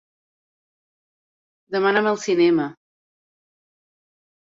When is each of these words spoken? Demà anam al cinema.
Demà 1.77 1.91
anam 1.93 2.11
al 2.15 2.19
cinema. 2.25 2.69